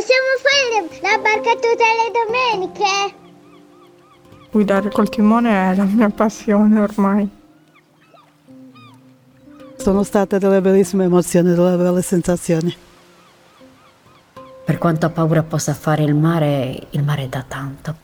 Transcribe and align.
Possiamo 0.00 0.32
fare 0.40 0.88
la 1.02 1.18
barca 1.20 1.52
tutte 1.56 1.84
le 1.84 2.10
domeniche? 2.24 3.14
Guidare 4.50 4.88
col 4.88 5.10
timone 5.10 5.50
è 5.50 5.74
la 5.76 5.84
mia 5.84 6.08
passione 6.08 6.80
ormai. 6.80 7.28
Sono 9.76 10.02
state 10.02 10.38
delle 10.38 10.62
bellissime 10.62 11.04
emozioni, 11.04 11.52
delle 11.52 11.76
belle 11.76 12.00
sensazioni. 12.00 12.74
Per 14.64 14.78
quanto 14.78 15.10
paura 15.10 15.42
possa 15.42 15.74
fare 15.74 16.02
il 16.02 16.14
mare, 16.14 16.86
il 16.88 17.02
mare 17.04 17.28
dà 17.28 17.44
tanto. 17.46 17.96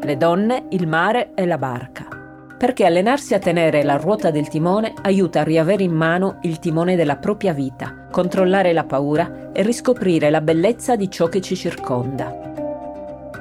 Le 0.00 0.16
donne, 0.16 0.66
il 0.70 0.88
mare 0.88 1.30
e 1.36 1.46
la 1.46 1.58
barca. 1.58 2.09
Perché 2.60 2.84
allenarsi 2.84 3.32
a 3.32 3.38
tenere 3.38 3.82
la 3.82 3.96
ruota 3.96 4.30
del 4.30 4.48
timone 4.48 4.92
aiuta 5.00 5.40
a 5.40 5.44
riavere 5.44 5.82
in 5.82 5.94
mano 5.94 6.40
il 6.42 6.58
timone 6.58 6.94
della 6.94 7.16
propria 7.16 7.54
vita, 7.54 8.06
controllare 8.10 8.74
la 8.74 8.84
paura 8.84 9.50
e 9.50 9.62
riscoprire 9.62 10.28
la 10.28 10.42
bellezza 10.42 10.94
di 10.94 11.10
ciò 11.10 11.26
che 11.28 11.40
ci 11.40 11.56
circonda. 11.56 12.36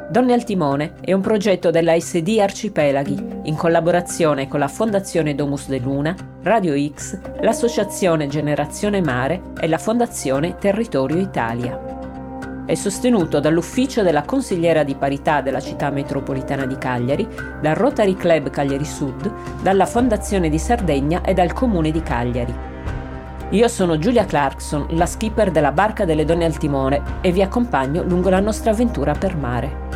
Donne 0.09 0.31
al 0.31 0.45
Timone 0.45 0.93
è 1.01 1.11
un 1.11 1.19
progetto 1.19 1.69
della 1.69 1.99
SD 1.99 2.37
Arcipelaghi, 2.39 3.41
in 3.43 3.57
collaborazione 3.57 4.47
con 4.47 4.59
la 4.59 4.69
Fondazione 4.69 5.35
Domus 5.35 5.67
de 5.67 5.79
Luna, 5.79 6.15
Radio 6.43 6.73
X, 6.93 7.19
l'Associazione 7.41 8.27
Generazione 8.27 9.01
Mare 9.01 9.41
e 9.59 9.67
la 9.67 9.77
Fondazione 9.77 10.55
Territorio 10.55 11.17
Italia. 11.17 11.88
È 12.69 12.75
sostenuto 12.75 13.39
dall'Ufficio 13.39 14.03
della 14.03 14.21
Consigliera 14.21 14.83
di 14.83 14.93
Parità 14.93 15.41
della 15.41 15.59
Città 15.59 15.89
Metropolitana 15.89 16.67
di 16.67 16.77
Cagliari, 16.77 17.27
dal 17.59 17.73
Rotary 17.73 18.13
Club 18.13 18.51
Cagliari 18.51 18.85
Sud, 18.85 19.33
dalla 19.63 19.87
Fondazione 19.87 20.49
di 20.49 20.59
Sardegna 20.59 21.23
e 21.23 21.33
dal 21.33 21.51
Comune 21.51 21.89
di 21.89 22.03
Cagliari. 22.03 22.53
Io 23.49 23.67
sono 23.67 23.97
Giulia 23.97 24.23
Clarkson, 24.25 24.85
la 24.89 25.07
skipper 25.07 25.49
della 25.49 25.71
Barca 25.71 26.05
delle 26.05 26.25
Donne 26.25 26.45
al 26.45 26.59
Timone 26.59 27.01
e 27.21 27.31
vi 27.31 27.41
accompagno 27.41 28.03
lungo 28.03 28.29
la 28.29 28.39
nostra 28.39 28.69
avventura 28.69 29.13
per 29.13 29.35
mare. 29.35 29.87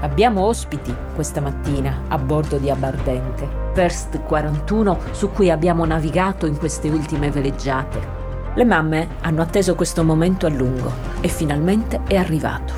Abbiamo 0.00 0.46
ospiti 0.46 0.94
questa 1.14 1.42
mattina 1.42 2.04
a 2.08 2.16
bordo 2.16 2.56
di 2.56 2.70
Abardente, 2.70 3.46
First 3.74 4.22
41 4.22 4.98
su 5.10 5.30
cui 5.32 5.50
abbiamo 5.50 5.84
navigato 5.84 6.46
in 6.46 6.56
queste 6.56 6.88
ultime 6.88 7.30
veleggiate. 7.30 8.15
Le 8.56 8.64
mamme 8.64 9.16
hanno 9.20 9.42
atteso 9.42 9.74
questo 9.74 10.02
momento 10.02 10.46
a 10.46 10.48
lungo 10.48 10.90
e 11.20 11.28
finalmente 11.28 12.00
è 12.06 12.16
arrivato. 12.16 12.72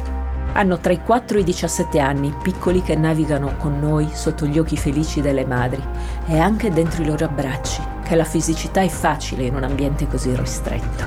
Hanno 0.54 0.78
tra 0.78 0.92
i 0.92 1.00
4 1.00 1.36
e 1.36 1.42
i 1.42 1.44
17 1.44 2.00
anni, 2.00 2.34
piccoli 2.42 2.82
che 2.82 2.96
navigano 2.96 3.54
con 3.58 3.78
noi 3.78 4.08
sotto 4.12 4.44
gli 4.44 4.58
occhi 4.58 4.76
felici 4.76 5.20
delle 5.20 5.46
madri 5.46 5.80
e 6.26 6.36
anche 6.36 6.72
dentro 6.72 7.02
i 7.02 7.06
loro 7.06 7.26
abbracci, 7.26 7.80
che 8.02 8.16
la 8.16 8.24
fisicità 8.24 8.80
è 8.80 8.88
facile 8.88 9.44
in 9.44 9.54
un 9.54 9.62
ambiente 9.62 10.08
così 10.08 10.34
ristretto. 10.34 11.04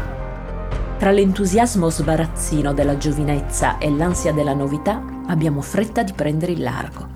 Tra 0.98 1.12
l'entusiasmo 1.12 1.90
sbarazzino 1.90 2.72
della 2.72 2.96
giovinezza 2.96 3.78
e 3.78 3.92
l'ansia 3.92 4.32
della 4.32 4.54
novità, 4.54 5.04
abbiamo 5.28 5.60
fretta 5.60 6.02
di 6.02 6.14
prendere 6.14 6.54
il 6.54 6.62
largo. 6.62 7.10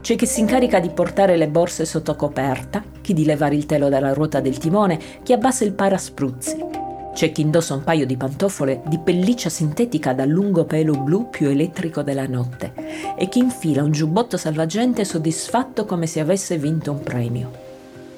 C'è 0.00 0.16
chi 0.16 0.24
si 0.24 0.40
incarica 0.40 0.80
di 0.80 0.88
portare 0.88 1.36
le 1.36 1.48
borse 1.48 1.84
sotto 1.84 2.16
coperta, 2.16 2.82
chi 3.02 3.12
di 3.12 3.26
levare 3.26 3.54
il 3.54 3.66
telo 3.66 3.90
dalla 3.90 4.14
ruota 4.14 4.40
del 4.40 4.56
timone, 4.56 4.98
chi 5.22 5.34
abbassa 5.34 5.64
il 5.64 5.74
paraspruzzi. 5.74 6.75
C'è 7.16 7.32
chi 7.32 7.40
indossa 7.40 7.72
un 7.72 7.82
paio 7.82 8.04
di 8.04 8.18
pantofole 8.18 8.82
di 8.88 8.98
pelliccia 8.98 9.48
sintetica 9.48 10.12
dal 10.12 10.28
lungo 10.28 10.66
pelo 10.66 10.92
blu 10.92 11.30
più 11.30 11.48
elettrico 11.48 12.02
della 12.02 12.26
notte 12.26 12.74
e 13.16 13.30
chi 13.30 13.38
infila 13.38 13.82
un 13.82 13.90
giubbotto 13.90 14.36
salvagente 14.36 15.02
soddisfatto 15.02 15.86
come 15.86 16.06
se 16.06 16.20
avesse 16.20 16.58
vinto 16.58 16.92
un 16.92 17.00
premio. 17.00 17.50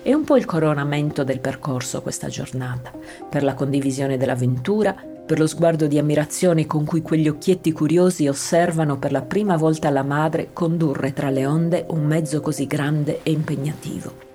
È 0.03 0.13
un 0.13 0.25
po' 0.25 0.37
il 0.37 0.47
coronamento 0.47 1.23
del 1.23 1.39
percorso 1.39 2.03
questa 2.03 2.27
giornata, 2.27 2.91
per 3.31 3.45
la 3.45 3.55
condivisione 3.55 4.17
dell'avventura, 4.17 4.97
per 5.25 5.39
lo 5.39 5.47
sguardo 5.47 5.87
di 5.87 5.97
ammirazione 5.97 6.67
con 6.67 6.85
cui 6.85 7.01
quegli 7.01 7.29
occhietti 7.29 7.71
curiosi 7.71 8.27
osservano 8.27 8.99
per 8.99 9.13
la 9.13 9.23
prima 9.23 9.57
volta 9.57 9.91
la 9.91 10.03
madre 10.03 10.49
condurre 10.53 11.13
tra 11.13 11.31
le 11.31 11.47
onde 11.47 11.87
un 11.91 12.05
mezzo 12.05 12.41
così 12.41 12.67
grande 12.67 13.21
e 13.23 13.31
impegnativo. 13.31 14.28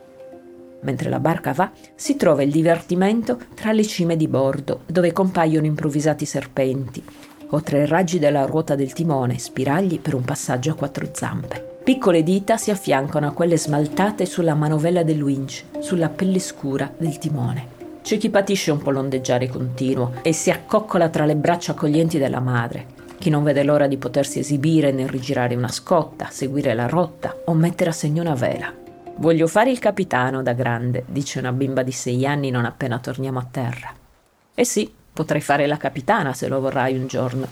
Mentre 0.83 1.09
la 1.09 1.19
barca 1.19 1.51
va, 1.53 1.71
si 1.95 2.15
trova 2.15 2.43
il 2.43 2.51
divertimento 2.51 3.39
tra 3.53 3.71
le 3.71 3.85
cime 3.85 4.15
di 4.15 4.27
bordo, 4.27 4.81
dove 4.85 5.11
compaiono 5.11 5.65
improvvisati 5.65 6.25
serpenti, 6.25 7.03
o 7.49 7.61
tra 7.61 7.77
i 7.77 7.85
raggi 7.85 8.19
della 8.19 8.45
ruota 8.45 8.75
del 8.75 8.93
timone, 8.93 9.37
spiragli 9.37 9.99
per 9.99 10.13
un 10.13 10.23
passaggio 10.23 10.71
a 10.71 10.75
quattro 10.75 11.09
zampe. 11.11 11.71
Piccole 11.83 12.23
dita 12.23 12.57
si 12.57 12.71
affiancano 12.71 13.27
a 13.27 13.31
quelle 13.31 13.57
smaltate 13.57 14.25
sulla 14.25 14.55
manovella 14.55 15.03
del 15.03 15.21
winch, 15.21 15.65
sulla 15.79 16.09
pelle 16.09 16.39
scura 16.39 16.91
del 16.97 17.17
timone. 17.17 17.81
C'è 18.01 18.17
chi 18.17 18.29
patisce 18.29 18.71
un 18.71 18.79
po' 18.79 18.91
l'ondeggiare 18.91 19.47
continuo 19.47 20.13
e 20.21 20.33
si 20.33 20.49
accoccola 20.49 21.09
tra 21.09 21.25
le 21.25 21.35
braccia 21.35 21.71
accoglienti 21.71 22.17
della 22.17 22.39
madre, 22.39 23.01
chi 23.23 23.29
non 23.29 23.43
vede 23.43 23.63
l'ora 23.63 23.87
di 23.87 23.95
potersi 23.95 24.39
esibire 24.39 24.91
nel 24.91 25.07
rigirare 25.07 25.55
una 25.55 25.69
scotta, 25.69 26.27
seguire 26.29 26.73
la 26.73 26.87
rotta 26.87 27.33
o 27.45 27.53
mettere 27.53 27.91
a 27.91 27.93
segno 27.93 28.21
una 28.21 28.33
vela. 28.33 28.82
Voglio 29.15 29.47
fare 29.47 29.69
il 29.69 29.79
capitano 29.79 30.41
da 30.41 30.53
grande, 30.53 31.05
dice 31.07 31.39
una 31.39 31.51
bimba 31.51 31.83
di 31.83 31.91
sei 31.91 32.25
anni 32.25 32.49
non 32.49 32.65
appena 32.65 32.99
torniamo 32.99 33.39
a 33.39 33.47
terra. 33.49 33.93
Eh 34.55 34.65
sì, 34.65 34.91
potrei 35.13 35.39
fare 35.39 35.67
la 35.67 35.77
capitana 35.77 36.33
se 36.33 36.47
lo 36.47 36.59
vorrai 36.59 36.97
un 36.97 37.07
giorno. 37.07 37.47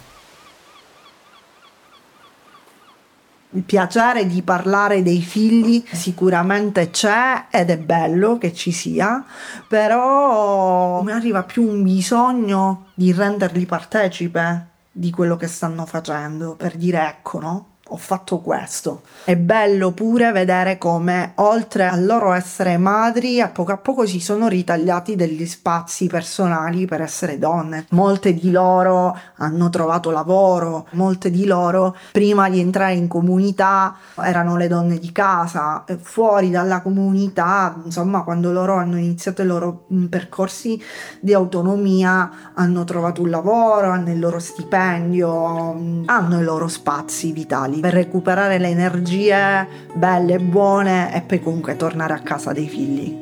Il 3.51 3.63
piacere 3.63 4.25
di 4.25 4.41
parlare 4.41 5.03
dei 5.03 5.21
figli 5.21 5.83
sicuramente 5.91 6.89
c'è 6.89 7.45
ed 7.51 7.69
è 7.69 7.77
bello 7.77 8.37
che 8.37 8.53
ci 8.53 8.71
sia, 8.71 9.23
però 9.67 11.01
mi 11.03 11.11
arriva 11.11 11.43
più 11.43 11.63
un 11.63 11.83
bisogno 11.83 12.87
di 12.95 13.13
renderli 13.13 13.65
partecipe 13.65 14.67
di 14.91 15.11
quello 15.11 15.37
che 15.37 15.47
stanno 15.47 15.85
facendo, 15.85 16.55
per 16.55 16.75
dire 16.75 17.07
ecco, 17.07 17.39
no? 17.39 17.70
Ho 17.91 17.97
fatto 17.97 18.39
questo. 18.39 19.01
È 19.25 19.35
bello 19.35 19.91
pure 19.91 20.31
vedere 20.31 20.77
come, 20.77 21.33
oltre 21.35 21.87
al 21.87 22.05
loro 22.05 22.31
essere 22.31 22.77
madri, 22.77 23.41
a 23.41 23.49
poco 23.49 23.73
a 23.73 23.77
poco 23.77 24.05
si 24.05 24.21
sono 24.21 24.47
ritagliati 24.47 25.15
degli 25.15 25.45
spazi 25.45 26.07
personali 26.07 26.85
per 26.85 27.01
essere 27.01 27.37
donne. 27.37 27.85
Molte 27.89 28.33
di 28.33 28.49
loro 28.49 29.17
hanno 29.35 29.69
trovato 29.69 30.09
lavoro, 30.09 30.87
molte 30.91 31.29
di 31.29 31.45
loro 31.45 31.95
prima 32.13 32.49
di 32.49 32.59
entrare 32.61 32.93
in 32.93 33.07
comunità 33.07 33.95
erano 34.23 34.55
le 34.55 34.67
donne 34.67 34.97
di 34.97 35.11
casa, 35.11 35.83
fuori 35.99 36.49
dalla 36.49 36.81
comunità, 36.81 37.75
insomma, 37.83 38.23
quando 38.23 38.51
loro 38.53 38.75
hanno 38.75 38.97
iniziato 38.97 39.41
i 39.41 39.45
loro 39.45 39.85
percorsi 40.09 40.81
di 41.19 41.33
autonomia, 41.33 42.53
hanno 42.53 42.85
trovato 42.85 43.21
un 43.21 43.29
lavoro, 43.29 43.91
hanno 43.91 44.11
il 44.11 44.19
loro 44.19 44.39
stipendio, 44.39 46.05
hanno 46.05 46.39
i 46.39 46.43
loro 46.43 46.69
spazi 46.69 47.33
vitali 47.33 47.80
per 47.81 47.93
recuperare 47.93 48.59
le 48.59 48.69
energie 48.69 49.67
belle 49.93 50.35
e 50.35 50.39
buone 50.39 51.13
e 51.13 51.21
poi 51.21 51.41
comunque 51.41 51.75
tornare 51.75 52.13
a 52.13 52.19
casa 52.19 52.53
dei 52.53 52.69
figli. 52.69 53.20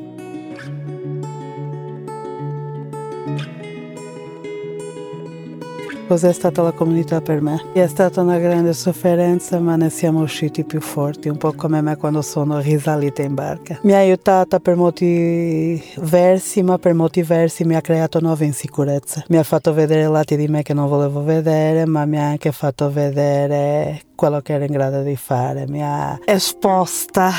Cos'è 6.10 6.34
stata 6.34 6.64
la 6.64 6.72
comunità 6.72 7.22
per 7.22 7.40
me? 7.40 7.64
È 7.72 7.86
stata 7.86 8.22
una 8.22 8.40
grande 8.40 8.74
sofferenza, 8.74 9.60
ma 9.60 9.76
ne 9.76 9.92
siamo 9.92 10.22
usciti 10.22 10.64
più 10.64 10.82
forti, 10.82 11.30
un 11.30 11.38
po' 11.38 11.54
come 11.54 11.82
me 11.82 11.98
quando 11.98 12.24
sono 12.24 12.58
risalita 12.58 13.22
in 13.22 13.36
barca. 13.36 13.78
Mi 13.84 13.94
ha 13.94 14.00
aiutata 14.00 14.60
per 14.60 14.76
molti 14.76 15.80
versi, 15.98 16.64
ma 16.64 16.80
per 16.80 16.96
molti 16.96 17.22
versi 17.22 17.64
mi 17.64 17.76
ha 17.76 17.82
creato 17.82 18.20
nuove 18.22 18.44
insicurezze. 18.46 19.26
Mi 19.28 19.38
ha 19.38 19.44
fatto 19.44 19.72
vedere 19.72 20.08
lati 20.08 20.36
di 20.36 20.48
me 20.48 20.64
che 20.64 20.74
non 20.74 20.88
volevo 20.88 21.22
vedere, 21.22 21.86
ma 21.86 22.06
mi 22.06 22.18
ha 22.18 22.26
anche 22.26 22.52
fatto 22.52 22.92
vedere 22.92 24.02
quello 24.16 24.42
che 24.42 24.54
ero 24.54 24.64
in 24.64 24.72
grado 24.72 25.04
di 25.04 25.16
fare. 25.16 25.68
Mi 25.68 25.84
ha 25.84 26.18
esposta 26.26 27.30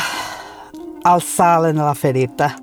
al 1.02 1.20
sale 1.20 1.72
nella 1.72 1.94
ferita. 1.94 2.54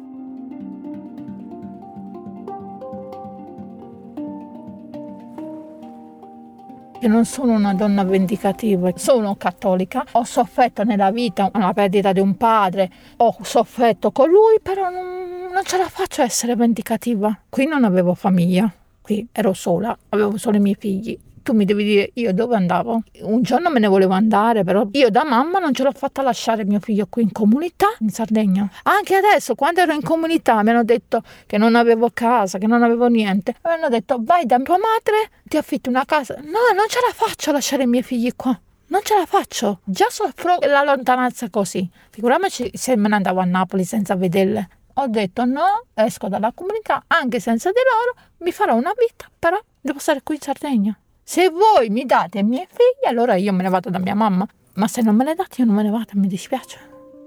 Io 7.00 7.10
non 7.10 7.26
sono 7.26 7.54
una 7.54 7.76
donna 7.76 8.04
vendicativa, 8.04 8.92
sono 8.96 9.36
cattolica, 9.36 10.04
ho 10.14 10.24
sofferto 10.24 10.84
nella 10.84 11.12
vita 11.12 11.52
la 11.54 11.72
perdita 11.72 12.12
di 12.12 12.20
un 12.20 12.36
padre, 12.36 12.90
ho 13.18 13.38
sofferto 13.42 14.12
con 14.12 14.30
lui, 14.30 14.60
però 14.60 14.90
non, 14.90 15.52
non 15.52 15.64
ce 15.64 15.78
la 15.78 15.88
faccio 15.90 16.22
a 16.22 16.26
essere 16.26 16.56
vendicativa. 16.56 17.40
Qui 17.48 17.68
non 17.68 17.84
avevo 17.84 18.16
famiglia, 18.16 18.74
qui 19.00 19.28
ero 19.32 19.54
sola, 19.54 19.96
avevo 20.10 20.38
solo 20.38 20.58
i 20.58 20.60
miei 20.60 20.76
figli 20.76 21.20
tu 21.48 21.54
mi 21.54 21.64
devi 21.64 21.86
dire 21.86 22.10
io 22.16 22.34
dove 22.34 22.58
andavo. 22.58 23.04
Un 23.22 23.42
giorno 23.42 23.70
me 23.70 23.80
ne 23.80 23.88
volevo 23.88 24.12
andare, 24.12 24.66
però 24.66 24.86
io 24.92 25.10
da 25.10 25.24
mamma 25.24 25.60
non 25.60 25.74
ce 25.74 25.84
l'ho 25.84 25.94
fatta 25.94 26.22
lasciare 26.22 26.66
mio 26.66 26.82
figlio 26.82 27.08
qui 27.10 27.24
in 27.24 27.32
comunità 27.32 27.88
in 28.00 28.10
Sardegna. 28.10 28.70
Anche 28.84 29.16
adesso, 29.16 29.56
quando 29.56 29.80
ero 29.80 29.94
in 29.94 30.02
comunità, 30.02 30.62
mi 30.62 30.72
hanno 30.72 30.84
detto 30.84 31.24
che 31.46 31.58
non 31.58 31.76
avevo 31.76 32.10
casa, 32.14 32.58
che 32.58 32.68
non 32.68 32.84
avevo 32.84 33.08
niente. 33.08 33.56
Mi 33.64 33.72
hanno 33.72 33.88
detto 33.88 34.18
vai 34.20 34.46
da 34.46 34.60
tua 34.60 34.76
madre, 34.76 35.30
ti 35.46 35.56
affitto 35.56 35.90
una 35.90 36.04
casa. 36.04 36.36
No, 36.36 36.76
non 36.76 36.86
ce 36.90 37.00
la 37.08 37.14
faccio 37.14 37.52
a 37.52 37.54
lasciare 37.54 37.84
i 37.84 37.88
miei 37.88 38.04
figli 38.04 38.34
qua. 38.36 38.60
non 38.88 39.00
ce 39.04 39.16
la 39.18 39.26
faccio, 39.26 39.80
già 39.86 40.08
soffro 40.10 40.58
la 40.68 40.84
lontananza 40.84 41.50
così, 41.50 41.90
figuriamoci 42.10 42.72
se 42.74 42.96
me 42.98 43.08
ne 43.08 43.16
andavo 43.16 43.40
a 43.40 43.46
Napoli 43.46 43.86
senza 43.86 44.16
vederle. 44.16 44.70
Ho 44.96 45.08
detto 45.08 45.46
no, 45.46 45.86
esco 45.94 46.28
dalla 46.28 46.52
comunità, 46.54 47.04
anche 47.08 47.40
senza 47.40 47.70
di 47.70 47.80
loro, 47.90 48.28
mi 48.40 48.52
farò 48.52 48.76
una 48.76 48.92
vita, 48.98 49.30
però 49.40 49.58
devo 49.80 50.00
stare 50.00 50.22
qui 50.24 50.36
in 50.36 50.42
Sardegna. 50.42 50.98
Se 51.29 51.50
voi 51.50 51.89
mi 51.89 52.06
date 52.06 52.39
i 52.39 52.44
miei 52.44 52.65
figli, 52.69 53.06
allora 53.06 53.35
io 53.35 53.51
me 53.51 53.62
ne 53.62 53.68
vado 53.68 53.89
da 53.89 54.00
mia 54.00 54.15
mamma, 54.15 54.47
ma 54.75 54.88
se 54.88 55.01
non 55.01 55.13
me 55.13 55.25
le 55.25 55.35
date 55.35 55.59
io 55.59 55.65
non 55.68 55.75
me 55.75 55.83
ne 55.83 55.89
vado, 55.89 56.12
mi 56.13 56.25
dispiace. 56.25 56.79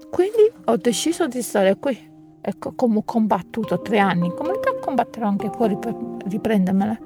Quindi 0.09 0.51
ho 0.65 0.75
deciso 0.77 1.27
di 1.27 1.39
stare 1.43 1.75
qui. 1.75 2.09
Ecco 2.41 2.73
come 2.73 2.97
ho 2.97 3.03
combattuto 3.03 3.79
tre 3.79 3.99
anni 3.99 4.25
in 4.25 4.33
comunità, 4.33 4.73
combatterò 4.73 5.27
anche 5.27 5.51
fuori 5.51 5.77
per 5.77 5.95
riprendermele. 6.25 7.01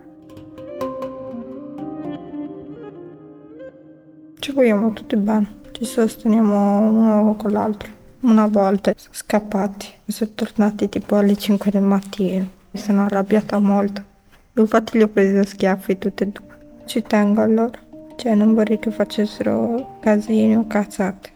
Ci 4.39 4.51
vogliamo 4.53 4.94
tutti 4.94 5.18
bene, 5.18 5.63
ci 5.71 5.83
sosteniamo 5.83 6.80
uno 6.80 7.36
con 7.36 7.51
l'altro. 7.51 7.92
Una 8.21 8.47
volta 8.47 8.94
sono 8.95 9.13
scappati, 9.13 9.88
sono 10.07 10.31
tornati 10.33 10.88
tipo 10.88 11.18
alle 11.18 11.36
5 11.36 11.71
del 11.71 11.83
mattino. 11.83 12.50
Mi 12.71 12.80
sono 12.80 13.03
arrabbiata 13.03 13.59
molto. 13.59 14.01
Infatti 14.53 14.97
li 14.97 15.03
ho 15.03 15.09
presi 15.09 15.36
a 15.36 15.44
schiaffi 15.44 15.97
tutti 15.97 16.24
e 16.24 16.27
due. 16.27 16.44
Ci 16.86 17.02
tengo 17.02 17.42
a 17.42 17.48
loro. 17.48 17.84
Cioè 18.16 18.36
non 18.36 18.54
vorrei 18.54 18.80
che 18.80 18.92
facessero 18.92 19.98
casini 20.00 20.56
o 20.56 20.66
cazzate. 20.68 21.34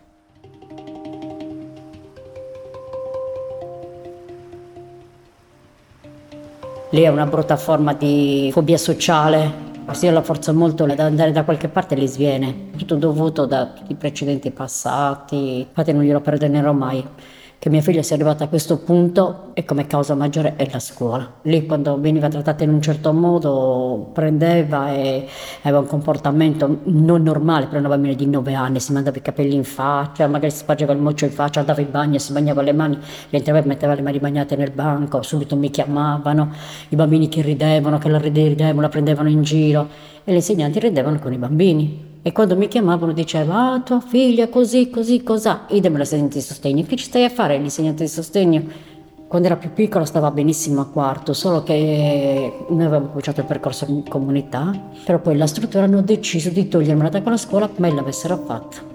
Lì 6.91 7.01
è 7.01 7.07
una 7.07 7.25
brutta 7.25 7.57
forma 7.57 7.93
di 7.93 8.49
fobia 8.51 8.77
sociale. 8.77 9.67
Se 9.91 10.05
io 10.05 10.11
la 10.11 10.21
forzo 10.21 10.53
molto 10.53 10.83
ad 10.83 10.99
andare 10.99 11.31
da 11.31 11.43
qualche 11.43 11.67
parte 11.67 11.95
le 11.95 12.07
sviene. 12.07 12.69
Tutto 12.77 12.95
dovuto 12.95 13.45
da 13.45 13.65
tutti 13.67 13.91
i 13.91 13.95
precedenti 13.95 14.51
passati. 14.51 15.59
Infatti 15.59 15.91
non 15.91 16.03
glielo 16.03 16.21
perdonerò 16.21 16.71
mai 16.73 17.03
che 17.59 17.69
mia 17.69 17.81
figlia 17.81 18.01
sia 18.01 18.15
arrivata 18.15 18.45
a 18.45 18.47
questo 18.47 18.77
punto 18.77 19.49
e 19.53 19.65
come 19.65 19.85
causa 19.85 20.15
maggiore 20.15 20.55
è 20.55 20.65
la 20.71 20.79
scuola. 20.79 21.29
Lì 21.41 21.65
quando 21.65 21.99
veniva 21.99 22.29
trattata 22.29 22.63
in 22.63 22.69
un 22.69 22.81
certo 22.81 23.11
modo 23.11 24.11
prendeva 24.13 24.93
e 24.93 25.27
aveva 25.63 25.79
un 25.79 25.87
comportamento 25.87 26.79
non 26.83 27.21
normale 27.21 27.65
per 27.65 27.79
una 27.79 27.89
bambina 27.89 28.13
di 28.13 28.25
9 28.27 28.53
anni, 28.53 28.79
si 28.79 28.93
mandava 28.93 29.17
i 29.17 29.21
capelli 29.21 29.55
in 29.55 29.65
faccia, 29.65 30.25
magari 30.27 30.51
si 30.51 30.59
spargeva 30.59 30.93
il 30.93 30.99
moccio 30.99 31.25
in 31.25 31.31
faccia, 31.31 31.59
andava 31.59 31.81
in 31.81 31.91
bagno, 31.91 32.17
si 32.17 32.31
bagnava 32.31 32.61
le 32.61 32.71
mani, 32.71 32.97
rientrava 33.29 33.59
e 33.59 33.65
metteva 33.65 33.93
le 33.93 34.01
mani 34.03 34.19
bagnate 34.19 34.55
nel 34.55 34.71
banco, 34.71 35.21
subito 35.21 35.57
mi 35.57 35.69
chiamavano, 35.69 36.53
i 36.87 36.95
bambini 36.95 37.27
che 37.27 37.41
ridevano, 37.41 37.97
che 37.97 38.07
la 38.07 38.19
ridevano, 38.19 38.79
la 38.79 38.87
prendevano 38.87 39.27
in 39.27 39.43
giro 39.43 39.85
e 40.23 40.31
le 40.31 40.37
insegnanti 40.37 40.79
ridevano 40.79 41.19
con 41.19 41.33
i 41.33 41.37
bambini 41.37 42.08
e 42.21 42.31
quando 42.33 42.57
mi 42.57 42.67
chiamavano 42.67 43.13
diceva, 43.13 43.73
ah 43.73 43.79
tua 43.79 44.01
figlia 44.01 44.49
così, 44.49 44.89
così, 44.89 45.23
cos'ha? 45.23 45.65
Idem 45.69 45.95
l'insegnante 45.95 46.37
di 46.37 46.43
sostegno. 46.43 46.83
Che 46.83 46.95
ci 46.97 47.05
stai 47.05 47.23
a 47.23 47.29
fare 47.29 47.57
l'insegnante 47.57 48.03
di 48.03 48.09
sostegno? 48.09 48.63
Quando 49.27 49.47
era 49.47 49.55
più 49.57 49.71
piccola 49.71 50.05
stava 50.05 50.31
benissimo 50.31 50.81
a 50.81 50.87
quarto, 50.87 51.33
solo 51.33 51.63
che 51.63 52.65
noi 52.67 52.83
avevamo 52.83 53.07
cominciato 53.07 53.41
il 53.41 53.45
percorso 53.45 53.85
in 53.87 54.07
comunità, 54.07 54.73
però 55.05 55.19
poi 55.19 55.37
la 55.37 55.47
struttura 55.47 55.83
hanno 55.83 56.01
deciso 56.01 56.49
di 56.49 56.67
togliermela 56.67 57.09
da 57.09 57.21
quella 57.21 57.37
scuola, 57.37 57.69
mai 57.77 57.93
l'avessero 57.93 58.37
fatta. 58.37 58.88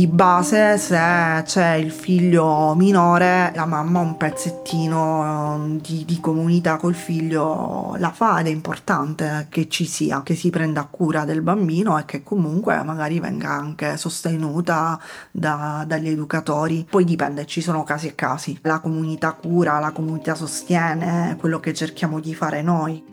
Di 0.00 0.06
base, 0.06 0.78
se 0.78 1.42
c'è 1.44 1.74
il 1.74 1.90
figlio 1.90 2.74
minore, 2.74 3.52
la 3.54 3.66
mamma 3.66 4.00
un 4.00 4.16
pezzettino 4.16 5.74
eh, 5.74 5.80
di, 5.82 6.06
di, 6.06 6.18
comunità 6.20 6.78
col 6.78 6.94
figlio 6.94 7.94
la 7.98 8.10
fa 8.10 8.40
ed 8.40 8.46
è 8.46 8.48
importante 8.48 9.48
che 9.50 9.68
ci 9.68 9.84
sia, 9.84 10.22
che 10.22 10.34
si 10.36 10.48
prenda 10.48 10.84
cura 10.84 11.26
del 11.26 11.42
bambino 11.42 11.98
e 11.98 12.06
che 12.06 12.22
comunque 12.22 12.82
magari 12.82 13.20
venga 13.20 13.50
anche 13.50 13.98
sostenuta 13.98 14.98
da, 15.30 15.84
dagli 15.86 16.08
educatori. 16.08 16.86
Poi 16.88 17.04
dipende, 17.04 17.44
ci 17.44 17.60
sono 17.60 17.84
casi 17.84 18.06
e 18.06 18.14
casi. 18.14 18.58
La 18.62 18.78
comunità 18.78 19.34
cura, 19.34 19.78
la 19.80 19.90
comunità 19.90 20.34
sostiene 20.34 21.36
quello 21.38 21.60
che 21.60 21.74
cerchiamo 21.74 22.20
di 22.20 22.34
fare 22.34 22.62
noi. 22.62 23.04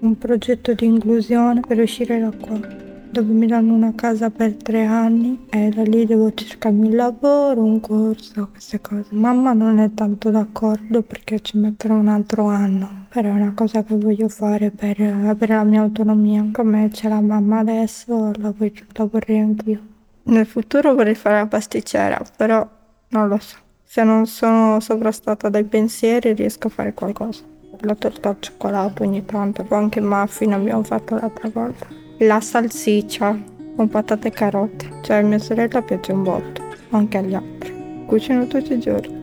Un 0.00 0.18
progetto 0.18 0.74
di 0.74 0.84
inclusione 0.84 1.62
per 1.66 1.78
uscire 1.78 2.20
da 2.20 2.30
qua 2.38 2.84
dove 3.16 3.32
mi 3.32 3.46
danno 3.46 3.72
una 3.72 3.94
casa 3.94 4.28
per 4.28 4.56
tre 4.56 4.84
anni 4.84 5.46
e 5.48 5.70
da 5.70 5.82
lì 5.84 6.04
devo 6.04 6.34
cercarmi 6.34 6.88
il 6.88 6.96
lavoro, 6.96 7.62
un 7.62 7.80
corso, 7.80 8.48
queste 8.50 8.78
cose. 8.82 9.06
Mamma 9.12 9.54
non 9.54 9.78
è 9.78 9.90
tanto 9.94 10.28
d'accordo 10.28 11.00
perché 11.00 11.40
ci 11.40 11.56
metterò 11.56 11.94
un 11.94 12.08
altro 12.08 12.44
anno, 12.48 13.06
però 13.08 13.30
è 13.30 13.32
una 13.32 13.54
cosa 13.54 13.82
che 13.84 13.96
voglio 13.96 14.28
fare 14.28 14.70
per 14.70 15.00
avere 15.00 15.54
la 15.54 15.64
mia 15.64 15.80
autonomia. 15.80 16.46
Come 16.52 16.90
c'è 16.92 17.08
la 17.08 17.22
mamma 17.22 17.60
adesso, 17.60 18.32
la, 18.34 18.52
voglio, 18.54 18.82
la 18.92 19.08
vorrei 19.10 19.40
anch'io. 19.40 19.80
Nel 20.24 20.44
futuro 20.44 20.94
vorrei 20.94 21.14
fare 21.14 21.36
la 21.36 21.46
pasticcera, 21.46 22.20
però 22.36 22.68
non 23.08 23.28
lo 23.28 23.38
so. 23.38 23.56
Se 23.82 24.04
non 24.04 24.26
sono 24.26 24.78
sovrastata 24.80 25.48
dai 25.48 25.64
pensieri 25.64 26.34
riesco 26.34 26.66
a 26.66 26.70
fare 26.70 26.92
qualcosa. 26.92 27.44
La 27.80 27.94
torta 27.94 28.28
al 28.28 28.36
cioccolato 28.40 29.04
ogni 29.04 29.24
tanto, 29.24 29.64
anche 29.70 30.02
muffin 30.02 30.52
abbiamo 30.52 30.82
fatto 30.82 31.14
l'altra 31.14 31.48
volta 31.48 32.04
la 32.18 32.40
salsiccia 32.40 33.38
con 33.76 33.88
patate 33.88 34.28
e 34.28 34.30
carote. 34.30 35.00
Cioè 35.02 35.16
a 35.16 35.22
mia 35.22 35.38
sorella 35.38 35.82
piace 35.82 36.12
un 36.12 36.22
botto, 36.22 36.62
anche 36.90 37.18
agli 37.18 37.34
altri. 37.34 38.04
Cucino 38.06 38.46
tutti 38.46 38.72
i 38.72 38.78
giorni. 38.78 39.14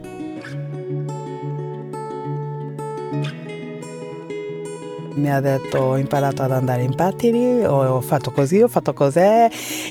Mi 5.16 5.32
ha 5.32 5.40
detto 5.40 5.78
ho 5.78 5.98
imparato 5.98 6.42
ad 6.42 6.52
andare 6.52 6.82
in 6.82 6.96
pattini, 6.96 7.64
ho 7.64 8.02
fatto 8.02 8.32
così, 8.32 8.62
ho 8.62 8.68
fatto 8.68 8.94
così. 8.94 9.20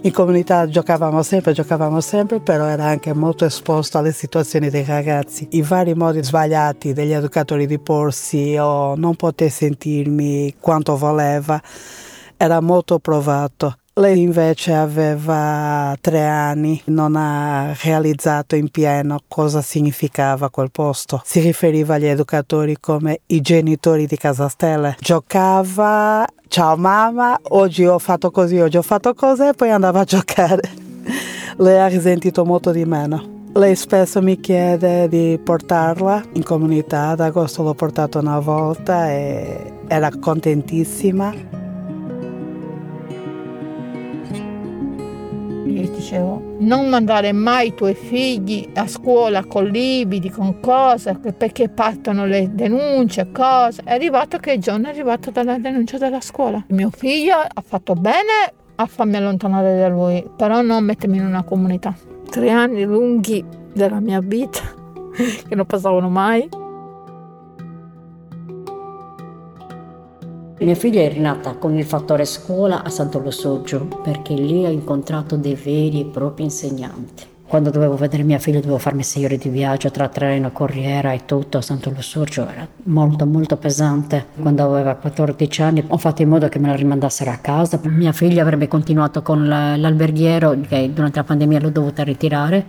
In 0.03 0.13
comunità 0.13 0.69
giocavamo 0.69 1.23
sempre, 1.23 1.53
giocavamo 1.53 2.01
sempre, 2.01 2.41
però 2.41 2.67
era 2.67 2.87
anche 2.87 3.13
molto 3.15 3.45
esposto 3.45 3.99
alle 3.99 4.13
situazioni 4.13 4.69
dei 4.69 4.85
ragazzi. 4.85 5.47
I 5.53 5.63
vari 5.63 5.95
modi 5.95 6.23
sbagliati 6.23 6.93
degli 6.93 7.13
educatori 7.13 7.67
di 7.67 7.79
porsi 7.79 8.57
o 8.59 8.97
non 8.97 9.15
poter 9.15 9.51
sentirmi 9.51 10.57
quanto 10.59 10.97
voleva 10.97 11.63
era 12.43 12.61
molto 12.61 12.99
provato. 12.99 13.77
Lei 13.94 14.21
invece 14.21 14.73
aveva 14.73 15.94
tre 16.00 16.27
anni, 16.27 16.81
non 16.87 17.15
ha 17.15 17.73
realizzato 17.83 18.56
in 18.56 18.69
pieno 18.69 19.21
cosa 19.29 19.62
significava 19.62 20.50
quel 20.50 20.73
posto. 20.73 21.21
Si 21.25 21.39
riferiva 21.39 21.94
agli 21.94 22.06
educatori 22.06 22.79
come 22.81 23.20
i 23.27 23.41
genitori 23.41 24.06
di 24.06 24.17
Casa 24.17 24.49
Stelle. 24.49 24.96
Giocava, 24.99 26.27
ciao 26.49 26.77
mamma, 26.77 27.39
oggi 27.51 27.87
ho 27.87 28.01
fatto 28.01 28.32
così, 28.32 28.58
oggi 28.58 28.77
ho 28.77 28.82
fatto 28.82 29.15
così 29.15 29.46
e 29.46 29.53
poi 29.53 29.70
andava 29.70 30.01
a 30.01 30.05
giocare. 30.05 30.63
Lei 31.58 31.79
ha 31.79 31.87
risentito 31.87 32.44
molto 32.44 32.72
di 32.72 32.84
meno. 32.84 33.51
Lei 33.53 33.77
spesso 33.77 34.20
mi 34.20 34.41
chiede 34.41 35.06
di 35.08 35.39
portarla 35.41 36.20
in 36.32 36.43
comunità, 36.43 37.11
ad 37.11 37.20
agosto 37.20 37.63
l'ho 37.63 37.75
portata 37.75 38.19
una 38.19 38.41
volta 38.41 39.11
e 39.11 39.75
era 39.87 40.11
contentissima 40.19 41.61
Gli 45.82 45.91
dicevo, 45.91 46.58
non 46.60 46.89
mandare 46.89 47.32
mai 47.32 47.69
i 47.69 47.74
tuoi 47.74 47.94
figli 47.94 48.69
a 48.74 48.86
scuola 48.86 49.44
con 49.44 49.65
libidi, 49.65 50.31
con 50.31 50.60
cose, 50.60 51.19
perché 51.36 51.69
partono 51.69 52.24
le 52.24 52.55
denunce, 52.55 53.32
cose. 53.32 53.82
È 53.82 53.93
arrivato 53.93 54.39
che 54.39 54.53
il 54.53 54.60
giorno 54.60 54.86
è 54.86 54.91
arrivato 54.91 55.32
dalla 55.32 55.58
denuncia 55.58 55.98
della 55.98 56.20
scuola. 56.20 56.62
Mio 56.69 56.91
figlio 56.91 57.34
ha 57.34 57.62
fatto 57.67 57.94
bene 57.94 58.53
a 58.77 58.86
farmi 58.86 59.17
allontanare 59.17 59.77
da 59.77 59.89
lui, 59.89 60.24
però 60.36 60.62
non 60.62 60.84
mettermi 60.84 61.17
in 61.17 61.27
una 61.27 61.43
comunità. 61.43 61.93
Tre 62.31 62.51
anni 62.51 62.84
lunghi 62.84 63.44
della 63.72 63.98
mia 63.98 64.20
vita 64.20 64.60
che 65.48 65.55
non 65.56 65.67
passavano 65.67 66.08
mai. 66.08 66.48
Mia 70.63 70.77
figlia 70.77 71.01
è 71.01 71.13
rinata 71.13 71.55
con 71.55 71.77
il 71.77 71.85
fattore 71.85 72.25
scuola 72.25 72.85
a 72.85 72.89
Santo 72.89 73.19
Losoggio 73.19 73.85
perché 74.01 74.35
lì 74.35 74.65
ho 74.65 74.71
incontrato 74.71 75.35
dei 75.35 75.57
veri 75.57 76.03
e 76.03 76.05
propri 76.05 76.45
insegnanti. 76.45 77.25
Quando 77.49 77.71
dovevo 77.71 77.97
vedere 77.97 78.23
mia 78.23 78.39
figlia 78.39 78.61
dovevo 78.61 78.79
farmi 78.79 79.03
sei 79.03 79.25
ore 79.25 79.39
di 79.39 79.49
viaggio 79.49 79.91
tra 79.91 80.07
treno, 80.07 80.53
corriera 80.53 81.13
e 81.13 81.25
tutto 81.25 81.59
a 81.59 81.63
Santo 81.63 81.91
Losorgio, 81.93 82.49
era 82.49 82.67
molto 82.85 83.27
molto 83.27 83.57
pesante. 83.57 84.27
Quando 84.41 84.63
aveva 84.63 84.95
14 84.95 85.63
anni 85.63 85.85
ho 85.85 85.99
fatto 85.99 86.23
in 86.23 86.29
modo 86.29 86.49
che 86.49 86.61
me 86.61 86.69
la 86.69 86.77
rimandassero 86.77 87.33
a 87.33 87.39
casa. 87.39 87.81
Mia 87.83 88.13
figlia 88.13 88.43
avrebbe 88.43 88.69
continuato 88.69 89.21
con 89.21 89.49
l'alberghiero 89.49 90.57
che 90.69 90.93
durante 90.95 91.19
la 91.19 91.25
pandemia 91.25 91.59
l'ho 91.59 91.71
dovuta 91.71 92.05
ritirare 92.05 92.67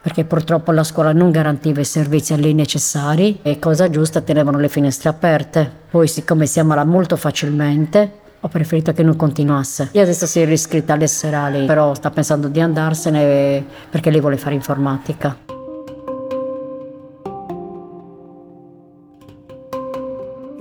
perché 0.00 0.24
purtroppo 0.24 0.72
la 0.72 0.84
scuola 0.84 1.12
non 1.12 1.30
garantiva 1.30 1.80
i 1.80 1.84
servizi 1.84 2.32
a 2.32 2.36
lei 2.36 2.54
necessari 2.54 3.40
e 3.42 3.58
cosa 3.58 3.90
giusta 3.90 4.20
tenevano 4.20 4.58
le 4.58 4.68
finestre 4.68 5.08
aperte. 5.08 5.70
Poi 5.90 6.08
siccome 6.08 6.46
si 6.46 6.60
ammala 6.60 6.84
molto 6.84 7.16
facilmente 7.16 8.18
ho 8.42 8.48
preferito 8.48 8.94
che 8.94 9.02
non 9.02 9.16
continuasse. 9.16 9.90
E 9.92 10.00
adesso 10.00 10.24
si 10.26 10.40
è 10.40 10.46
riscritta 10.46 10.94
alle 10.94 11.08
serali, 11.08 11.66
però 11.66 11.92
sta 11.92 12.10
pensando 12.10 12.48
di 12.48 12.58
andarsene 12.58 13.62
perché 13.90 14.10
lei 14.10 14.20
vuole 14.20 14.38
fare 14.38 14.54
informatica. 14.54 15.36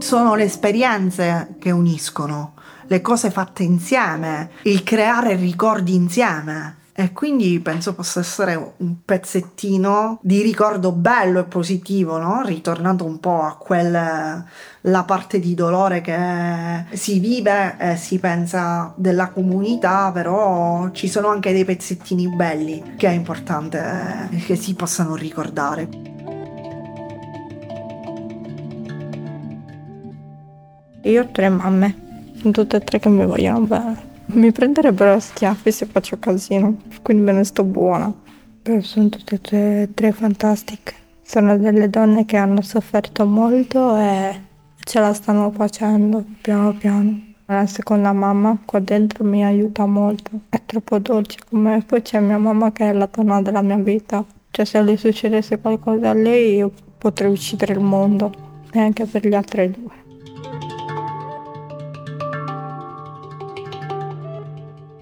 sono 0.09 0.33
le 0.33 0.45
esperienze 0.45 1.55
che 1.59 1.69
uniscono, 1.69 2.53
le 2.87 2.99
cose 2.99 3.29
fatte 3.29 3.61
insieme, 3.61 4.49
il 4.63 4.81
creare 4.81 5.35
ricordi 5.35 5.93
insieme. 5.93 6.78
E 6.99 7.13
quindi 7.13 7.61
penso 7.61 7.95
possa 7.95 8.19
essere 8.19 8.73
un 8.75 9.05
pezzettino 9.05 10.19
di 10.21 10.41
ricordo 10.41 10.91
bello 10.91 11.39
e 11.39 11.43
positivo, 11.45 12.17
no? 12.17 12.41
Ritornando 12.43 13.05
un 13.05 13.21
po' 13.21 13.41
a 13.41 13.55
quella 13.55 14.43
la 14.81 15.03
parte 15.03 15.39
di 15.39 15.53
dolore 15.53 16.01
che 16.01 16.83
si 16.91 17.19
vive 17.19 17.77
e 17.79 17.95
si 17.95 18.19
pensa 18.19 18.93
della 18.97 19.29
comunità, 19.29 20.11
però 20.11 20.91
ci 20.91 21.07
sono 21.07 21.29
anche 21.29 21.53
dei 21.53 21.63
pezzettini 21.63 22.35
belli 22.35 22.95
che 22.97 23.07
è 23.07 23.11
importante 23.11 24.27
che 24.45 24.57
si 24.57 24.73
possano 24.73 25.15
ricordare. 25.15 25.87
Io 31.03 31.21
ho 31.21 31.29
tre 31.31 31.47
mamme, 31.47 31.95
tutte 32.51 32.75
e 32.75 32.83
tre 32.83 32.99
che 32.99 33.07
mi 33.07 33.25
vogliono 33.25 33.61
bene. 33.61 34.08
Mi 34.31 34.51
prenderebbero 34.51 35.13
a 35.13 35.19
schiaffi 35.19 35.71
se 35.71 35.87
faccio 35.87 36.19
casino, 36.19 36.77
quindi 37.01 37.23
me 37.23 37.31
ne 37.31 37.43
sto 37.43 37.63
buona. 37.63 38.13
Però 38.61 38.79
sono 38.81 39.09
tutte 39.09 39.81
e 39.81 39.89
tre, 39.91 40.11
fantastiche. 40.11 40.93
Sono 41.23 41.57
delle 41.57 41.89
donne 41.89 42.25
che 42.25 42.37
hanno 42.37 42.61
sofferto 42.61 43.25
molto 43.25 43.97
e 43.97 44.39
ce 44.83 44.99
la 44.99 45.13
stanno 45.13 45.49
facendo 45.49 46.23
piano 46.41 46.73
piano. 46.73 47.19
La 47.47 47.65
seconda 47.65 48.13
mamma 48.13 48.55
qua 48.63 48.79
dentro 48.79 49.23
mi 49.23 49.43
aiuta 49.43 49.87
molto, 49.87 50.41
è 50.49 50.61
troppo 50.63 50.99
dolce 50.99 51.39
con 51.49 51.61
me. 51.61 51.83
Poi 51.83 52.03
c'è 52.03 52.19
mia 52.19 52.37
mamma 52.37 52.71
che 52.71 52.89
è 52.89 52.93
la 52.93 53.09
donna 53.11 53.41
della 53.41 53.63
mia 53.63 53.77
vita. 53.77 54.23
Cioè 54.51 54.63
se 54.63 54.79
le 54.83 54.95
succedesse 54.95 55.59
qualcosa 55.59 56.11
a 56.11 56.13
lei 56.13 56.57
io 56.57 56.71
potrei 56.99 57.31
uccidere 57.31 57.73
il 57.73 57.79
mondo 57.79 58.31
e 58.71 58.79
anche 58.79 59.05
per 59.05 59.27
gli 59.27 59.33
altri 59.33 59.71
due. 59.71 59.98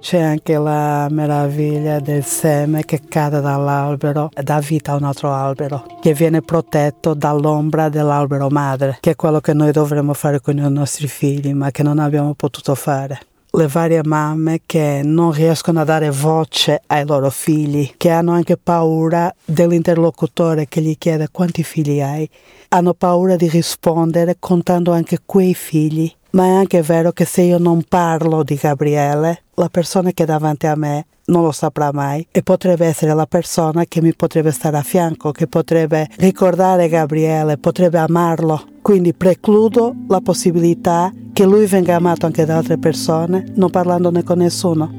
C'è 0.09 0.21
anche 0.21 0.57
la 0.57 1.09
meraviglia 1.11 1.99
del 1.99 2.23
seme 2.23 2.85
che 2.85 3.01
cade 3.09 3.41
dall'albero 3.41 4.29
e 4.33 4.41
dà 4.41 4.59
vita 4.59 4.93
a 4.93 4.95
un 4.95 5.03
altro 5.03 5.33
albero, 5.33 5.83
che 5.99 6.13
viene 6.13 6.41
protetto 6.41 7.13
dall'ombra 7.13 7.89
dell'albero 7.89 8.47
madre, 8.47 8.99
che 9.01 9.11
è 9.11 9.15
quello 9.17 9.41
che 9.41 9.51
noi 9.53 9.73
dovremmo 9.73 10.13
fare 10.13 10.39
con 10.39 10.57
i 10.57 10.71
nostri 10.71 11.07
figli, 11.07 11.51
ma 11.51 11.71
che 11.71 11.83
non 11.83 11.99
abbiamo 11.99 12.35
potuto 12.35 12.73
fare. 12.73 13.19
Le 13.51 13.67
varie 13.67 14.01
mamme 14.01 14.61
che 14.65 15.01
non 15.03 15.33
riescono 15.33 15.81
a 15.81 15.83
dare 15.83 16.09
voce 16.09 16.81
ai 16.87 17.05
loro 17.05 17.29
figli, 17.29 17.95
che 17.97 18.09
hanno 18.09 18.31
anche 18.31 18.55
paura 18.55 19.35
dell'interlocutore 19.43 20.69
che 20.69 20.79
gli 20.79 20.97
chiede 20.97 21.27
quanti 21.29 21.63
figli 21.63 21.99
hai, 21.99 22.29
hanno 22.69 22.93
paura 22.93 23.35
di 23.35 23.49
rispondere 23.49 24.37
contando 24.39 24.93
anche 24.93 25.19
quei 25.25 25.53
figli 25.53 26.09
ma 26.31 26.45
è 26.45 26.49
anche 26.49 26.81
vero 26.81 27.11
che 27.11 27.25
se 27.25 27.41
io 27.41 27.57
non 27.57 27.83
parlo 27.87 28.43
di 28.43 28.55
Gabriele, 28.55 29.43
la 29.55 29.69
persona 29.69 30.11
che 30.11 30.23
è 30.23 30.25
davanti 30.25 30.67
a 30.67 30.75
me 30.75 31.05
non 31.27 31.43
lo 31.43 31.51
saprà 31.51 31.91
mai 31.91 32.25
e 32.31 32.41
potrebbe 32.41 32.85
essere 32.85 33.13
la 33.13 33.25
persona 33.25 33.85
che 33.85 34.01
mi 34.01 34.13
potrebbe 34.15 34.51
stare 34.51 34.77
a 34.77 34.81
fianco, 34.81 35.31
che 35.31 35.47
potrebbe 35.47 36.07
ricordare 36.17 36.87
Gabriele, 36.87 37.57
potrebbe 37.57 37.97
amarlo. 37.97 38.63
Quindi 38.81 39.13
precludo 39.13 39.93
la 40.07 40.21
possibilità 40.21 41.11
che 41.33 41.45
lui 41.45 41.65
venga 41.65 41.95
amato 41.95 42.25
anche 42.25 42.45
da 42.45 42.57
altre 42.57 42.77
persone, 42.77 43.51
non 43.55 43.69
parlandone 43.69 44.23
con 44.23 44.37
nessuno. 44.37 44.89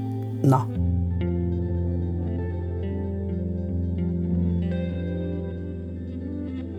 No. 0.43 0.78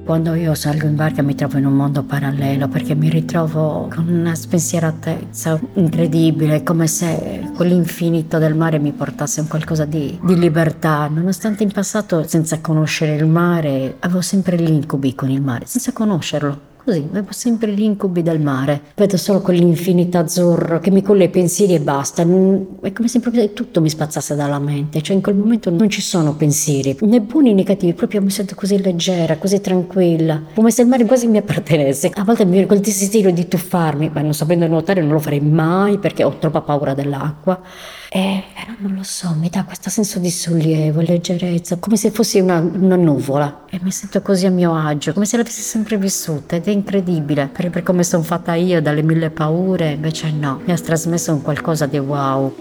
Quando 0.10 0.34
io 0.34 0.56
salgo 0.56 0.88
in 0.88 0.96
barca 0.96 1.22
mi 1.22 1.36
trovo 1.36 1.60
in 1.60 1.68
un 1.68 1.74
mondo 1.74 2.02
parallelo 2.02 2.68
perché 2.68 2.96
mi 2.96 3.12
ritrovo 3.12 3.88
con 3.94 4.08
una 4.08 4.34
spensieratezza 4.34 5.60
incredibile, 5.76 6.64
come 6.64 6.88
se 6.88 7.52
quell'infinito 7.56 8.40
del 8.40 8.56
mare 8.56 8.80
mi 8.80 8.92
portasse 8.92 9.42
a 9.42 9.46
qualcosa 9.48 9.86
di, 9.86 10.18
di 10.24 10.40
libertà. 10.40 11.08
Nonostante 11.10 11.62
in 11.62 11.72
passato, 11.72 12.24
senza 12.28 12.60
conoscere 12.60 13.14
il 13.14 13.28
mare, 13.28 13.98
avevo 14.00 14.22
sempre 14.22 14.60
gli 14.60 14.72
incubi 14.72 15.14
con 15.14 15.30
il 15.30 15.44
mare, 15.44 15.68
senza 15.68 15.92
conoscerlo. 15.92 16.69
Così, 16.84 17.06
avevo 17.10 17.32
sempre 17.32 17.72
gli 17.74 17.84
incubi 17.84 18.24
del 18.24 18.40
mare. 18.40 18.82
Vedo 18.96 19.18
solo 19.18 19.42
quell'infinito 19.42 20.18
azzurro 20.18 20.80
che 20.80 20.92
mi 20.92 21.02
colla 21.02 21.24
i 21.24 21.30
pensieri 21.30 21.76
e 21.76 21.80
basta. 21.82 22.24
È 22.24 22.94
come 22.94 23.08
se 23.08 23.20
proprio 23.20 23.52
tutto 23.52 23.82
mi 23.82 23.90
spazzasse 23.90 24.36
dalla 24.36 24.60
mente. 24.60 25.02
Cioè 25.02 25.16
in 25.16 25.22
quel 25.22 25.36
momento 25.36 25.70
non 25.70 25.90
ci 25.90 26.02
sono 26.02 26.36
pensieri, 26.36 26.98
né 27.02 27.20
buoni 27.20 27.50
né 27.50 27.56
negativi. 27.56 27.94
Proprio 27.94 28.22
mi 28.22 28.32
sento 28.32 28.56
così 28.56 28.82
leggera, 28.82 29.38
così 29.38 29.60
tranquilla. 29.60 30.42
Come 30.56 30.72
se 30.72 30.82
il 30.84 30.88
mare 30.88 31.06
quasi 31.06 31.28
mi 31.28 31.38
appartenesse. 31.38 32.12
A 32.16 32.24
volte 32.24 32.46
mi 32.46 32.52
viene 32.52 32.66
quel 32.66 32.80
desiderio 32.80 33.32
di 33.32 33.48
tuffarmi, 33.48 34.10
ma 34.14 34.22
non 34.22 34.34
sapendo 34.34 34.66
nuotare 34.66 35.02
non 35.02 35.12
lo 35.12 35.20
farei 35.20 35.42
mai 35.42 35.98
perché 36.00 36.24
ho 36.24 36.38
troppa 36.38 36.62
paura 36.62 36.94
dell'acqua. 36.94 37.62
E 38.12 38.44
non 38.80 38.96
lo 38.96 39.04
so, 39.04 39.36
mi 39.38 39.50
dà 39.50 39.64
questo 39.64 39.92
senso 39.92 40.18
di 40.18 40.32
sollievo, 40.32 41.02
leggerezza, 41.02 41.78
come 41.78 41.96
se 41.96 42.10
fossi 42.10 42.40
una, 42.40 42.58
una, 42.58 42.96
nuvola. 42.96 43.66
E 43.70 43.80
mi 43.84 43.92
sento 43.92 44.24
così 44.24 44.48
a 44.48 44.50
mio 44.50 44.76
agio, 44.76 45.14
come 45.14 45.26
se 45.26 45.38
l'avessi 45.38 45.62
sempre 45.62 45.98
vissuta. 45.98 46.56
Ed 46.56 46.66
è 46.66 46.72
incredibile, 46.72 47.48
per, 47.48 47.70
per 47.70 47.84
come 47.84 48.04
sono 48.04 48.24
fatta 48.24 48.56
io, 48.56 48.82
dalle 48.82 49.04
mille 49.04 49.30
paure, 49.30 49.92
invece 49.92 50.32
no, 50.32 50.60
mi 50.66 50.72
ha 50.72 50.78
trasmesso 50.78 51.34
un 51.34 51.44
qualcosa 51.44 51.86
di 51.86 52.00
wow. 52.00 52.56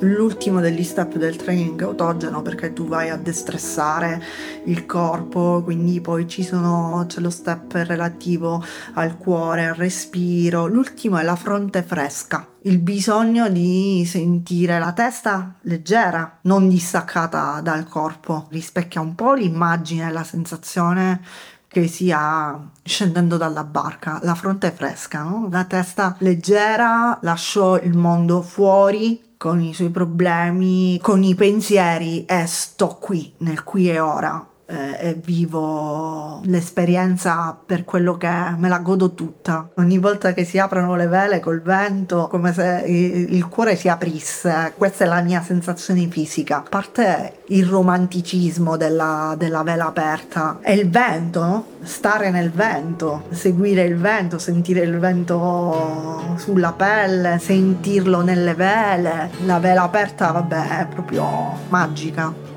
L'ultimo 0.00 0.60
degli 0.60 0.82
step 0.82 1.16
del 1.16 1.36
training 1.36 1.80
autogeno 1.82 2.42
perché 2.42 2.72
tu 2.72 2.86
vai 2.86 3.10
a 3.10 3.16
destressare 3.16 4.22
il 4.64 4.86
corpo, 4.86 5.60
quindi 5.62 6.00
poi 6.00 6.28
ci 6.28 6.42
sono, 6.42 7.04
c'è 7.06 7.20
lo 7.20 7.30
step 7.30 7.72
relativo 7.72 8.64
al 8.94 9.16
cuore, 9.16 9.66
al 9.66 9.74
respiro. 9.74 10.66
L'ultimo 10.66 11.18
è 11.18 11.22
la 11.22 11.36
fronte 11.36 11.82
fresca, 11.82 12.46
il 12.62 12.78
bisogno 12.78 13.48
di 13.48 14.04
sentire 14.06 14.78
la 14.78 14.92
testa 14.92 15.54
leggera, 15.62 16.38
non 16.42 16.68
distaccata 16.68 17.60
dal 17.60 17.86
corpo. 17.88 18.46
Rispecchia 18.50 19.00
un 19.00 19.14
po' 19.14 19.34
l'immagine 19.34 20.10
la 20.10 20.24
sensazione 20.24 21.20
che 21.68 21.86
si 21.86 22.10
ha 22.10 22.58
scendendo 22.82 23.36
dalla 23.36 23.62
barca, 23.62 24.18
la 24.22 24.34
fronte 24.34 24.72
fresca, 24.72 25.22
no? 25.22 25.48
la 25.52 25.64
testa 25.64 26.16
leggera, 26.18 27.16
lascio 27.22 27.78
il 27.80 27.96
mondo 27.96 28.42
fuori 28.42 29.28
con 29.40 29.62
i 29.62 29.72
suoi 29.72 29.88
problemi, 29.88 30.98
con 31.00 31.22
i 31.22 31.34
pensieri 31.34 32.26
e 32.26 32.44
sto 32.46 32.98
qui, 33.00 33.32
nel 33.38 33.64
qui 33.64 33.88
e 33.88 33.98
ora 33.98 34.49
eh, 34.70 35.20
vivo 35.22 36.40
l'esperienza 36.44 37.58
per 37.64 37.84
quello 37.84 38.16
che 38.16 38.28
è, 38.28 38.54
me 38.56 38.68
la 38.68 38.78
godo 38.78 39.12
tutta. 39.12 39.68
Ogni 39.76 39.98
volta 39.98 40.32
che 40.32 40.44
si 40.44 40.58
aprono 40.58 40.94
le 40.96 41.06
vele 41.06 41.40
col 41.40 41.60
vento, 41.60 42.28
come 42.28 42.52
se 42.52 42.84
il 42.86 43.48
cuore 43.48 43.76
si 43.76 43.88
aprisse, 43.88 44.72
questa 44.76 45.04
è 45.04 45.06
la 45.06 45.20
mia 45.20 45.42
sensazione 45.42 46.06
fisica. 46.08 46.58
A 46.58 46.68
parte 46.68 47.42
il 47.48 47.66
romanticismo 47.66 48.76
della, 48.76 49.34
della 49.36 49.62
vela 49.62 49.86
aperta 49.86 50.58
e 50.62 50.74
il 50.74 50.88
vento, 50.88 51.78
stare 51.82 52.30
nel 52.30 52.50
vento, 52.50 53.24
seguire 53.30 53.82
il 53.82 53.96
vento, 53.96 54.38
sentire 54.38 54.80
il 54.80 54.98
vento 54.98 56.34
sulla 56.36 56.72
pelle, 56.72 57.38
sentirlo 57.38 58.22
nelle 58.22 58.54
vele. 58.54 59.30
La 59.44 59.58
vela 59.58 59.82
aperta, 59.82 60.30
vabbè, 60.30 60.80
è 60.80 60.86
proprio 60.86 61.26
magica. 61.68 62.49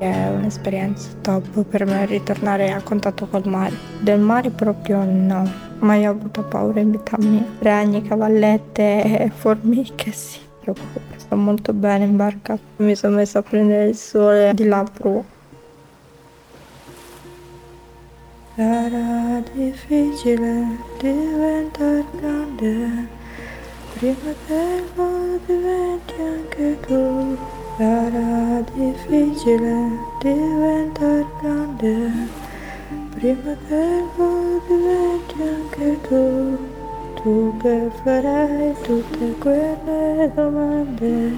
È 0.00 0.28
un'esperienza 0.28 1.10
top 1.20 1.62
per 1.64 1.84
me 1.84 2.06
ritornare 2.06 2.72
a 2.72 2.80
contatto 2.80 3.26
col 3.26 3.46
mare. 3.46 3.76
Del 4.00 4.18
mare 4.18 4.48
proprio 4.48 5.04
no, 5.04 5.46
mai 5.80 6.06
ho 6.06 6.12
avuto 6.12 6.42
paura 6.42 6.80
in 6.80 6.90
vita 6.90 7.18
mia. 7.18 7.44
Ragni, 7.58 8.00
cavallette 8.00 9.30
formiche 9.34 10.10
sì, 10.10 10.38
proprio 10.64 10.86
sto 11.16 11.36
molto 11.36 11.74
bene 11.74 12.04
in 12.04 12.16
barca. 12.16 12.58
Mi 12.76 12.94
sono 12.96 13.16
messa 13.16 13.40
a 13.40 13.42
prendere 13.42 13.88
il 13.88 13.94
sole 13.94 14.54
di 14.54 14.64
là 14.64 14.82
prua. 14.90 15.22
Era 18.54 19.42
difficile 19.52 20.78
diventare 20.98 22.04
grande, 22.18 23.06
prima 23.98 24.32
che 24.46 24.82
mondo 24.94 25.40
diventi 25.44 26.14
anche 26.18 26.80
tu. 26.86 27.59
Sarà 27.80 28.62
difficile 28.74 29.88
diventare 30.20 31.26
grande 31.40 32.28
prima 33.14 33.56
che 33.66 34.04
mondo 34.18 34.60
diventi 34.68 35.34
anche 35.40 35.98
tu. 36.02 36.58
Tu 37.22 37.56
che 37.56 37.90
farai 38.02 38.74
tutte 38.82 39.34
quelle 39.38 40.30
domande, 40.34 41.32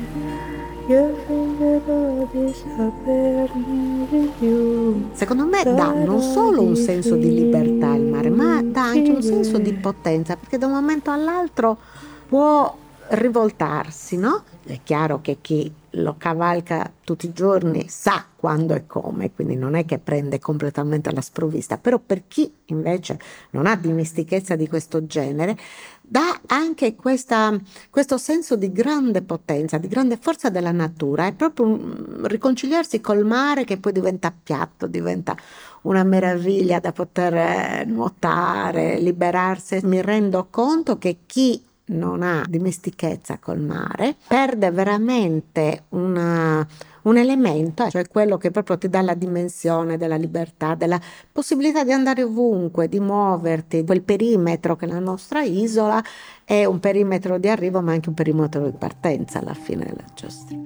io 0.89 1.15
fingerò 1.29 2.29
di 2.33 2.53
saperne 2.53 4.07
di 4.11 4.31
più. 4.41 5.11
Secondo 5.13 5.45
me 5.45 5.63
dà 5.63 5.93
non 5.93 6.21
solo 6.21 6.63
un 6.63 6.75
senso 6.75 7.15
di 7.15 7.35
libertà 7.35 7.95
il 7.95 8.03
mare, 8.03 8.31
ma 8.31 8.61
dà 8.65 8.83
anche 8.83 9.13
un 9.13 9.23
senso 9.23 9.59
di 9.59 9.75
potenza, 9.75 10.35
perché 10.35 10.59
da 10.59 10.67
un 10.67 10.73
momento 10.73 11.13
all'altro 11.13 11.79
può 12.27 12.77
rivoltarsi, 13.11 14.17
no? 14.17 14.43
È 14.65 14.81
chiaro 14.83 15.21
che 15.23 15.37
chi 15.41 15.73
lo 15.93 16.17
cavalca 16.17 16.91
tutti 17.05 17.27
i 17.27 17.33
giorni 17.33 17.89
sa 17.89 18.27
quando 18.37 18.75
e 18.75 18.87
come, 18.87 19.33
quindi 19.33 19.57
non 19.57 19.75
è 19.75 19.85
che 19.85 19.99
prende 19.99 20.39
completamente 20.39 21.09
alla 21.09 21.21
sprovvista, 21.21 21.79
però 21.79 21.99
per 21.99 22.25
chi 22.27 22.53
invece 22.67 23.19
non 23.51 23.67
ha 23.67 23.77
dimestichezza 23.77 24.57
di 24.57 24.69
questo 24.69 25.07
genere, 25.07 25.57
dà 26.01 26.41
anche 26.47 26.95
questa, 26.95 27.57
questo 27.91 28.19
senso 28.19 28.57
di 28.57 28.73
grande 28.73 29.23
potenza, 29.23 29.79
di 29.79 29.89
grande 29.89 30.19
forza 30.21 30.49
della 30.51 30.73
natura, 30.73 31.27
è 31.27 31.35
proprio 31.35 31.67
un 31.67 32.27
riconciliarsi 32.27 33.01
col 33.01 33.25
mare 33.25 33.65
che 33.65 33.79
poi 33.79 33.93
diventa 33.93 34.33
piatto, 34.33 34.87
diventa 34.87 35.37
una 35.83 36.05
meraviglia 36.05 36.81
da 36.81 36.93
poter 36.93 37.35
eh, 37.35 37.85
nuotare, 37.87 38.99
liberarsi. 38.99 39.81
Mi 39.85 40.03
rendo 40.03 40.49
conto 40.51 40.99
che 40.99 41.19
chi 41.27 41.63
non 41.93 42.23
ha 42.23 42.45
dimestichezza 42.49 43.39
col 43.39 43.61
mare 43.61 44.17
perde 44.27 44.71
veramente 44.71 45.85
una, 45.91 46.67
un 47.03 47.17
elemento, 47.17 47.89
cioè 47.89 48.09
quello 48.09 48.37
che 48.39 48.51
proprio 48.51 48.79
ti 48.79 48.89
dà 48.89 49.01
la 49.03 49.15
dimensione 49.15 49.97
della 49.97 50.17
libertà, 50.17 50.75
della 50.75 51.01
possibilità 51.31 51.85
di 51.85 51.93
andare 51.93 52.23
ovunque, 52.23 52.89
di 52.89 53.01
muoverti, 53.01 53.85
quel 53.85 54.03
perimetro 54.03 54.77
che 54.77 54.87
la 54.87 54.99
nostra 54.99 55.43
isola 55.43 56.03
è 56.45 56.65
un 56.65 56.81
perimetro 56.81 57.39
di 57.39 57.49
arrivo 57.49 57.81
ma 57.81 57.93
anche 57.93 58.09
un 58.09 58.15
perimetro 58.15 58.65
di 58.65 58.77
partenza 58.77 59.39
alla 59.39 59.55
fine 59.55 59.85
della 59.85 60.05
giostra. 60.15 60.57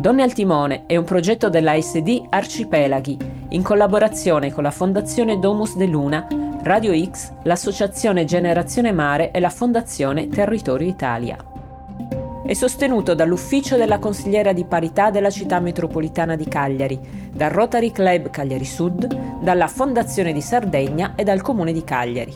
Donne 0.00 0.22
al 0.22 0.32
Timone 0.32 0.86
è 0.86 0.96
un 0.96 1.02
progetto 1.02 1.48
dell'ASD 1.48 2.26
Arcipelaghi, 2.28 3.16
in 3.50 3.62
collaborazione 3.62 4.52
con 4.52 4.62
la 4.62 4.70
Fondazione 4.70 5.38
Domus 5.38 5.76
de 5.76 5.86
Luna, 5.86 6.26
Radio 6.62 6.92
X, 7.10 7.32
l'Associazione 7.44 8.24
Generazione 8.24 8.92
Mare 8.92 9.30
e 9.30 9.40
la 9.40 9.48
Fondazione 9.48 10.28
Territorio 10.28 10.86
Italia. 10.86 11.36
È 12.44 12.52
sostenuto 12.52 13.14
dall'Ufficio 13.14 13.76
della 13.76 13.98
Consigliera 13.98 14.52
di 14.52 14.64
Parità 14.64 15.10
della 15.10 15.30
Città 15.30 15.60
Metropolitana 15.60 16.36
di 16.36 16.46
Cagliari, 16.46 16.98
dal 17.32 17.50
Rotary 17.50 17.90
Club 17.90 18.30
Cagliari 18.30 18.64
Sud, 18.64 19.40
dalla 19.40 19.66
Fondazione 19.68 20.32
di 20.32 20.40
Sardegna 20.40 21.14
e 21.14 21.24
dal 21.24 21.40
Comune 21.40 21.72
di 21.72 21.84
Cagliari. 21.84 22.34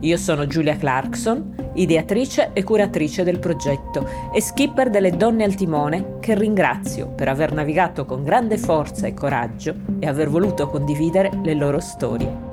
Io 0.00 0.16
sono 0.16 0.46
Giulia 0.46 0.76
Clarkson 0.76 1.69
ideatrice 1.80 2.50
e 2.52 2.62
curatrice 2.62 3.24
del 3.24 3.38
progetto 3.38 4.06
e 4.32 4.40
skipper 4.40 4.90
delle 4.90 5.16
Donne 5.16 5.44
al 5.44 5.54
Timone, 5.54 6.18
che 6.20 6.34
ringrazio 6.34 7.08
per 7.08 7.28
aver 7.28 7.52
navigato 7.52 8.04
con 8.04 8.22
grande 8.22 8.58
forza 8.58 9.06
e 9.06 9.14
coraggio 9.14 9.74
e 9.98 10.06
aver 10.06 10.28
voluto 10.28 10.68
condividere 10.68 11.30
le 11.42 11.54
loro 11.54 11.80
storie. 11.80 12.48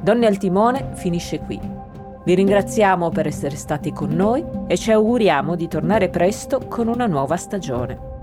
Donne 0.00 0.26
al 0.26 0.38
Timone 0.38 0.90
finisce 0.94 1.38
qui. 1.40 1.58
Vi 2.24 2.34
ringraziamo 2.34 3.10
per 3.10 3.28
essere 3.28 3.54
stati 3.54 3.92
con 3.92 4.10
noi 4.10 4.44
e 4.66 4.76
ci 4.76 4.90
auguriamo 4.90 5.54
di 5.54 5.68
tornare 5.68 6.08
presto 6.08 6.60
con 6.66 6.88
una 6.88 7.06
nuova 7.06 7.36
stagione. 7.36 8.15